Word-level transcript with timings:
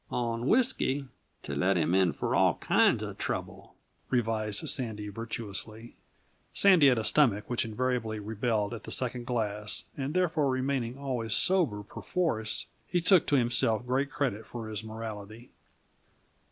"On 0.09 0.47
whisky, 0.47 1.05
to 1.43 1.55
let 1.55 1.77
him 1.77 1.93
in 1.93 2.11
for 2.11 2.33
all 2.35 2.55
kinds 2.55 3.03
uh 3.03 3.13
trouble," 3.19 3.75
revised 4.09 4.67
Sandy 4.67 5.09
virtuously. 5.09 5.95
Sandy 6.55 6.87
had 6.87 6.97
a 6.97 7.03
stomach 7.03 7.47
which 7.47 7.63
invariably 7.65 8.17
rebelled 8.17 8.73
at 8.73 8.85
the 8.85 8.91
second 8.91 9.27
glass 9.27 9.83
and 9.95 10.15
therefore, 10.15 10.49
remaining 10.49 10.97
always 10.97 11.33
sober 11.35 11.83
perforce, 11.83 12.65
he 12.87 12.99
took 12.99 13.27
to 13.27 13.35
himself 13.37 13.85
great 13.85 14.09
credit 14.09 14.47
for 14.47 14.69
his 14.69 14.83
morality. 14.83 15.51